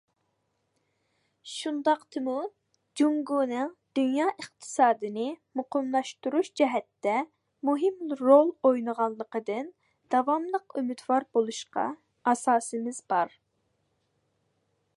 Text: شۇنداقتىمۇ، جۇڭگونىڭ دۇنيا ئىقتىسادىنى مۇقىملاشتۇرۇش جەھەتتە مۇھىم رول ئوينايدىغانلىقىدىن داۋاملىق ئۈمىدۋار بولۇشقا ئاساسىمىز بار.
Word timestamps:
شۇنداقتىمۇ، 1.55 2.37
جۇڭگونىڭ 3.01 3.67
دۇنيا 3.99 4.25
ئىقتىسادىنى 4.43 5.25
مۇقىملاشتۇرۇش 5.59 6.49
جەھەتتە 6.61 7.13
مۇھىم 7.69 8.17
رول 8.23 8.49
ئوينايدىغانلىقىدىن 8.69 9.71
داۋاملىق 10.15 10.79
ئۈمىدۋار 10.81 11.27
بولۇشقا 11.37 11.85
ئاساسىمىز 12.33 13.03
بار. 13.15 13.37